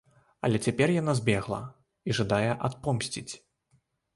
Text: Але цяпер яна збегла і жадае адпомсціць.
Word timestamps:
Але 0.47 0.61
цяпер 0.67 0.93
яна 1.01 1.13
збегла 1.19 1.59
і 2.09 2.17
жадае 2.21 2.51
адпомсціць. 2.71 3.29